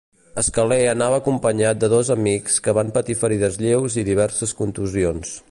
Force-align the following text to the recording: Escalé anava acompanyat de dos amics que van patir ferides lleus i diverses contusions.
Escalé 0.41 0.77
anava 0.93 1.19
acompanyat 1.21 1.83
de 1.83 1.89
dos 1.93 2.09
amics 2.15 2.57
que 2.69 2.75
van 2.79 2.91
patir 2.97 3.17
ferides 3.21 3.61
lleus 3.67 4.01
i 4.05 4.07
diverses 4.13 4.57
contusions. 4.65 5.39